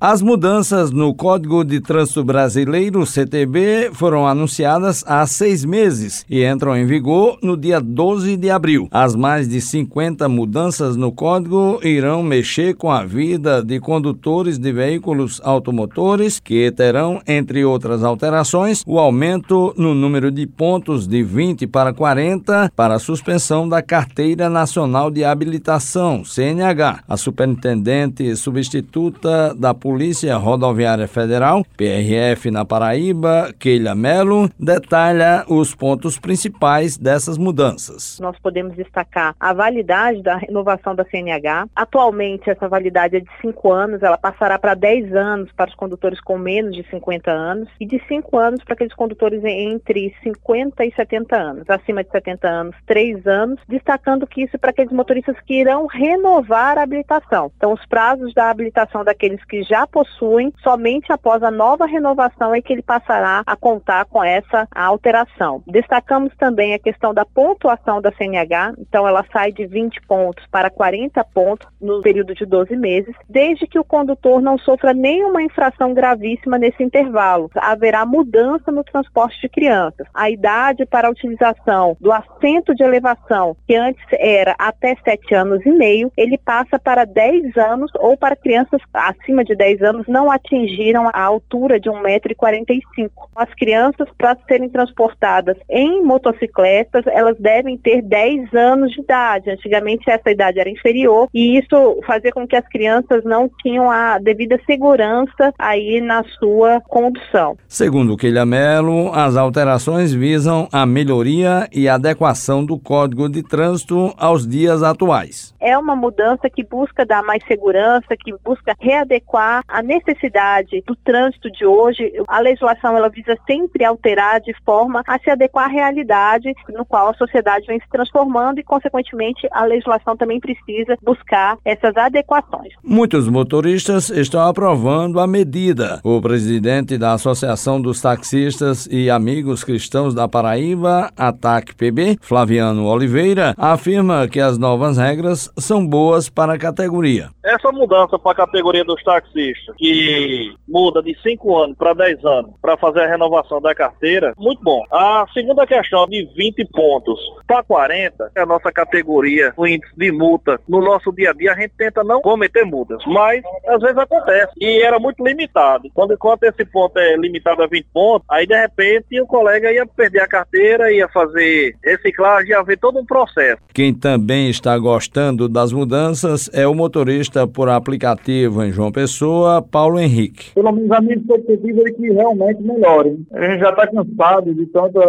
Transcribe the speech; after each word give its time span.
As 0.00 0.22
mudanças 0.22 0.92
no 0.92 1.12
Código 1.12 1.64
de 1.64 1.80
Trânsito 1.80 2.22
Brasileiro, 2.22 3.04
CTB, 3.04 3.90
foram 3.92 4.28
anunciadas 4.28 5.02
há 5.04 5.26
seis 5.26 5.64
meses 5.64 6.24
e 6.30 6.44
entram 6.44 6.76
em 6.76 6.86
vigor 6.86 7.36
no 7.42 7.56
dia 7.56 7.80
12 7.80 8.36
de 8.36 8.48
abril. 8.48 8.86
As 8.92 9.16
mais 9.16 9.48
de 9.48 9.60
50 9.60 10.28
mudanças 10.28 10.94
no 10.94 11.10
código 11.10 11.80
irão 11.82 12.22
mexer 12.22 12.76
com 12.76 12.92
a 12.92 13.04
vida 13.04 13.60
de 13.60 13.80
condutores 13.80 14.56
de 14.56 14.70
veículos 14.70 15.40
automotores, 15.42 16.38
que 16.38 16.70
terão, 16.70 17.20
entre 17.26 17.64
outras 17.64 18.04
alterações, 18.04 18.84
o 18.86 19.00
aumento 19.00 19.74
no 19.76 19.96
número 19.96 20.30
de 20.30 20.46
pontos 20.46 21.08
de 21.08 21.24
20 21.24 21.66
para 21.66 21.92
40 21.92 22.70
para 22.76 22.94
a 22.94 23.00
suspensão 23.00 23.68
da 23.68 23.82
Carteira 23.82 24.48
Nacional 24.48 25.10
de 25.10 25.24
Habilitação, 25.24 26.24
CNH. 26.24 27.00
A 27.08 27.16
superintendente 27.16 28.36
substituta 28.36 29.52
da 29.58 29.74
Polícia 29.88 30.36
Rodoviária 30.36 31.08
Federal, 31.08 31.64
PRF 31.74 32.50
na 32.50 32.62
Paraíba, 32.62 33.54
Keila 33.58 33.94
Melo, 33.94 34.50
detalha 34.60 35.46
os 35.48 35.74
pontos 35.74 36.18
principais 36.18 36.98
dessas 36.98 37.38
mudanças. 37.38 38.18
Nós 38.20 38.38
podemos 38.38 38.76
destacar 38.76 39.34
a 39.40 39.54
validade 39.54 40.22
da 40.22 40.36
renovação 40.36 40.94
da 40.94 41.06
CNH. 41.06 41.68
Atualmente, 41.74 42.50
essa 42.50 42.68
validade 42.68 43.16
é 43.16 43.20
de 43.20 43.30
5 43.40 43.72
anos, 43.72 44.02
ela 44.02 44.18
passará 44.18 44.58
para 44.58 44.74
10 44.74 45.16
anos 45.16 45.50
para 45.52 45.70
os 45.70 45.74
condutores 45.74 46.20
com 46.20 46.36
menos 46.36 46.76
de 46.76 46.86
50 46.90 47.30
anos 47.30 47.70
e 47.80 47.86
de 47.86 47.98
5 48.06 48.36
anos 48.36 48.62
para 48.62 48.74
aqueles 48.74 48.94
condutores 48.94 49.42
entre 49.42 50.14
50 50.22 50.84
e 50.84 50.92
70 50.92 51.34
anos. 51.34 51.70
Acima 51.70 52.04
de 52.04 52.10
70 52.10 52.46
anos, 52.46 52.76
3 52.86 53.26
anos, 53.26 53.58
destacando 53.66 54.26
que 54.26 54.42
isso 54.42 54.54
é 54.54 54.58
para 54.58 54.68
aqueles 54.68 54.92
motoristas 54.92 55.36
que 55.46 55.54
irão 55.54 55.86
renovar 55.86 56.76
a 56.76 56.82
habilitação. 56.82 57.50
Então, 57.56 57.72
os 57.72 57.86
prazos 57.86 58.34
da 58.34 58.50
habilitação 58.50 59.02
daqueles 59.02 59.42
que 59.46 59.62
já 59.62 59.77
já 59.78 59.86
possuem, 59.86 60.52
somente 60.62 61.12
após 61.12 61.42
a 61.42 61.50
nova 61.50 61.86
renovação 61.86 62.52
é 62.52 62.60
que 62.60 62.72
ele 62.72 62.82
passará 62.82 63.42
a 63.46 63.54
contar 63.54 64.04
com 64.06 64.22
essa 64.24 64.66
alteração. 64.74 65.62
Destacamos 65.66 66.34
também 66.36 66.74
a 66.74 66.78
questão 66.78 67.14
da 67.14 67.24
pontuação 67.24 68.00
da 68.00 68.10
CNH, 68.12 68.72
então 68.78 69.06
ela 69.06 69.24
sai 69.32 69.52
de 69.52 69.66
20 69.66 70.00
pontos 70.02 70.44
para 70.50 70.68
40 70.68 71.22
pontos 71.32 71.68
no 71.80 72.00
período 72.02 72.34
de 72.34 72.44
12 72.44 72.76
meses, 72.76 73.14
desde 73.28 73.66
que 73.66 73.78
o 73.78 73.84
condutor 73.84 74.40
não 74.40 74.58
sofra 74.58 74.92
nenhuma 74.92 75.42
infração 75.42 75.94
gravíssima 75.94 76.58
nesse 76.58 76.82
intervalo. 76.82 77.48
Haverá 77.54 78.04
mudança 78.04 78.72
no 78.72 78.82
transporte 78.82 79.40
de 79.40 79.48
crianças. 79.48 80.06
A 80.12 80.28
idade 80.28 80.86
para 80.86 81.06
a 81.06 81.10
utilização 81.10 81.96
do 82.00 82.10
assento 82.10 82.74
de 82.74 82.82
elevação, 82.82 83.56
que 83.66 83.76
antes 83.76 84.04
era 84.12 84.56
até 84.58 84.96
7 85.04 85.34
anos 85.34 85.64
e 85.64 85.70
meio, 85.70 86.10
ele 86.16 86.36
passa 86.36 86.78
para 86.78 87.04
10 87.04 87.56
anos 87.56 87.92
ou 87.96 88.16
para 88.16 88.34
crianças 88.34 88.80
acima 88.92 89.44
de 89.44 89.54
10 89.54 89.67
10 89.68 89.82
anos 89.82 90.06
não 90.08 90.30
atingiram 90.30 91.10
a 91.12 91.22
altura 91.22 91.78
de 91.78 91.90
1,45m. 91.90 93.10
As 93.36 93.52
crianças, 93.54 94.08
para 94.16 94.36
serem 94.48 94.68
transportadas 94.68 95.56
em 95.68 96.02
motocicletas, 96.02 97.06
elas 97.06 97.36
devem 97.38 97.76
ter 97.76 98.00
10 98.02 98.54
anos 98.54 98.92
de 98.92 99.00
idade. 99.00 99.50
Antigamente 99.50 100.10
essa 100.10 100.30
idade 100.30 100.58
era 100.58 100.70
inferior 100.70 101.28
e 101.34 101.58
isso 101.58 102.00
fazia 102.06 102.32
com 102.32 102.46
que 102.46 102.56
as 102.56 102.66
crianças 102.68 103.24
não 103.24 103.50
tinham 103.62 103.90
a 103.90 104.18
devida 104.18 104.58
segurança 104.64 105.52
aí 105.58 106.00
na 106.00 106.24
sua 106.38 106.80
condução. 106.88 107.56
Segundo 107.66 108.16
Keila 108.16 108.46
Mello, 108.46 109.12
as 109.12 109.36
alterações 109.36 110.12
visam 110.12 110.68
a 110.72 110.86
melhoria 110.86 111.68
e 111.72 111.88
adequação 111.88 112.64
do 112.64 112.78
Código 112.78 113.28
de 113.28 113.42
Trânsito 113.42 114.14
aos 114.16 114.46
dias 114.46 114.82
atuais. 114.82 115.54
É 115.60 115.76
uma 115.76 115.94
mudança 115.94 116.48
que 116.48 116.64
busca 116.64 117.04
dar 117.04 117.22
mais 117.22 117.44
segurança, 117.46 118.16
que 118.18 118.32
busca 118.44 118.74
readequar 118.80 119.57
a 119.66 119.82
necessidade 119.82 120.82
do 120.86 120.94
trânsito 120.96 121.50
de 121.50 121.64
hoje. 121.64 122.12
A 122.26 122.40
legislação 122.40 122.96
ela 122.96 123.08
visa 123.08 123.36
sempre 123.46 123.84
alterar 123.84 124.40
de 124.40 124.54
forma 124.64 125.02
a 125.06 125.18
se 125.18 125.30
adequar 125.30 125.66
à 125.66 125.68
realidade 125.68 126.52
no 126.68 126.84
qual 126.84 127.08
a 127.08 127.14
sociedade 127.14 127.66
vem 127.66 127.80
se 127.80 127.88
transformando 127.88 128.60
e, 128.60 128.64
consequentemente, 128.64 129.48
a 129.52 129.64
legislação 129.64 130.16
também 130.16 130.40
precisa 130.40 130.96
buscar 131.02 131.56
essas 131.64 131.96
adequações. 131.96 132.72
Muitos 132.82 133.28
motoristas 133.28 134.10
estão 134.10 134.46
aprovando 134.46 135.20
a 135.20 135.26
medida. 135.26 136.00
O 136.04 136.20
presidente 136.20 136.98
da 136.98 137.12
Associação 137.12 137.80
dos 137.80 138.00
Taxistas 138.00 138.86
e 138.90 139.10
Amigos 139.10 139.64
Cristãos 139.64 140.14
da 140.14 140.28
Paraíba, 140.28 141.10
ATAC 141.16 141.74
PB, 141.74 142.18
Flaviano 142.20 142.86
Oliveira, 142.86 143.54
afirma 143.56 144.28
que 144.28 144.40
as 144.40 144.58
novas 144.58 144.98
regras 144.98 145.50
são 145.58 145.86
boas 145.86 146.28
para 146.28 146.54
a 146.54 146.58
categoria. 146.58 147.30
Essa 147.44 147.72
mudança 147.72 148.18
para 148.18 148.32
a 148.32 148.46
categoria 148.46 148.84
dos 148.84 149.02
taxistas 149.02 149.47
que 149.76 150.54
muda 150.66 151.02
de 151.02 151.16
5 151.22 151.56
anos 151.56 151.76
para 151.76 151.94
10 151.94 152.24
anos 152.24 152.50
para 152.60 152.76
fazer 152.76 153.02
a 153.02 153.08
renovação 153.08 153.60
da 153.60 153.74
carteira, 153.74 154.32
muito 154.38 154.62
bom. 154.62 154.84
A 154.92 155.24
segunda 155.32 155.66
questão 155.66 156.06
de 156.06 156.28
20 156.36 156.64
pontos 156.66 157.18
para 157.46 157.62
40, 157.62 158.30
é 158.36 158.40
a 158.40 158.46
nossa 158.46 158.70
categoria, 158.70 159.52
o 159.56 159.66
índice 159.66 159.92
de 159.96 160.12
multa. 160.12 160.60
No 160.68 160.80
nosso 160.80 161.12
dia 161.12 161.30
a 161.30 161.32
dia, 161.32 161.52
a 161.52 161.56
gente 161.56 161.72
tenta 161.76 162.04
não 162.04 162.20
cometer 162.20 162.64
multas, 162.64 163.02
mas 163.06 163.42
às 163.66 163.80
vezes 163.80 163.96
acontece. 163.96 164.52
E 164.60 164.82
era 164.82 164.98
muito 164.98 165.24
limitado. 165.24 165.88
Quando 165.94 166.12
enquanto 166.12 166.44
esse 166.44 166.64
ponto 166.64 166.98
é 166.98 167.16
limitado 167.16 167.62
a 167.62 167.66
20 167.66 167.86
pontos, 167.92 168.26
aí 168.30 168.46
de 168.46 168.54
repente 168.54 169.20
o 169.20 169.26
colega 169.26 169.72
ia 169.72 169.86
perder 169.86 170.20
a 170.20 170.28
carteira, 170.28 170.92
ia 170.92 171.08
fazer 171.08 171.74
reciclagem, 171.82 172.50
ia 172.50 172.58
haver 172.58 172.78
todo 172.78 172.98
um 172.98 173.06
processo. 173.06 173.62
Quem 173.72 173.94
também 173.94 174.50
está 174.50 174.76
gostando 174.78 175.48
das 175.48 175.72
mudanças 175.72 176.50
é 176.52 176.66
o 176.66 176.74
motorista 176.74 177.46
por 177.46 177.68
aplicativo 177.68 178.62
em 178.62 178.72
João 178.72 178.92
Pessoa 178.92 179.37
Paulo 179.70 179.98
Henrique. 179.98 180.52
Pelo 180.54 180.72
menos 180.72 180.90
a 180.90 181.00
minha 181.00 181.16
expectativa 181.16 181.80
é 181.86 181.92
que 181.92 182.10
realmente 182.10 182.62
melhore. 182.62 183.26
A 183.32 183.46
gente 183.46 183.60
já 183.60 183.70
está 183.70 183.86
cansado 183.86 184.54
de 184.54 184.66
tanta 184.66 185.00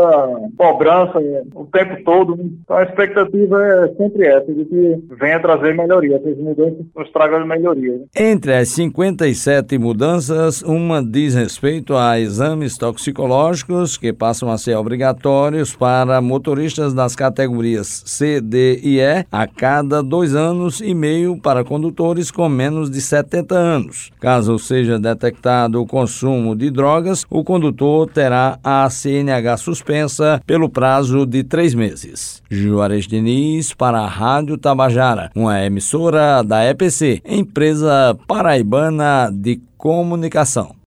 cobrança 0.57 1.19
o 1.55 1.65
tempo 1.65 2.03
todo. 2.03 2.39
Então 2.39 2.77
a 2.77 2.83
expectativa 2.83 3.63
é 3.63 3.87
sempre 3.95 4.27
essa, 4.27 4.53
de 4.53 4.65
que 4.65 5.03
venha 5.19 5.39
trazer 5.39 5.75
melhoria. 5.75 6.17
Essas 6.17 6.37
mudanças 6.37 6.85
nos 6.95 7.11
tragam 7.11 7.45
melhoria. 7.45 8.01
Entre 8.15 8.53
as 8.53 8.69
57 8.69 9.77
mudanças, 9.77 10.61
uma 10.61 11.03
diz 11.03 11.35
respeito 11.35 11.95
a 11.95 12.19
exames 12.19 12.77
toxicológicos 12.77 13.97
que 13.97 14.13
passam 14.13 14.49
a 14.51 14.57
ser 14.57 14.75
obrigatórios 14.75 15.75
para 15.75 16.21
motoristas 16.21 16.93
das 16.93 17.15
categorias 17.15 18.03
C, 18.05 18.41
D 18.41 18.79
e 18.83 18.99
E 18.99 19.25
a 19.31 19.47
cada 19.47 20.01
dois 20.01 20.35
anos 20.35 20.81
e 20.81 20.93
meio 20.93 21.39
para 21.41 21.63
condutores 21.63 22.31
com 22.31 22.47
menos 22.49 22.89
de 22.89 23.01
70 23.01 23.55
anos. 23.55 24.11
Caso 24.19 24.59
seja 24.59 24.99
detectado 24.99 25.81
o 25.81 25.85
consumo 25.85 26.55
de 26.55 26.69
drogas, 26.69 27.25
o 27.29 27.43
condutor 27.43 28.09
terá 28.09 28.59
a 28.63 28.89
CNH 28.89 29.57
suspensa 29.57 30.41
pelo 30.45 30.69
prazo 30.69 31.25
de 31.25 31.43
três 31.43 31.73
meses. 31.73 32.43
Juarez 32.49 33.07
Diniz 33.07 33.73
para 33.73 33.99
a 33.99 34.07
Rádio 34.07 34.57
Tabajara, 34.57 35.31
uma 35.33 35.63
emissora 35.63 36.43
da 36.43 36.65
EPC, 36.65 37.21
empresa 37.25 38.17
paraibana 38.27 39.31
de 39.31 39.61
comunicação. 39.77 40.78